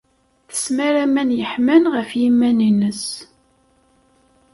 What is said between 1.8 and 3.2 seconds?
ɣef yiman-nnes.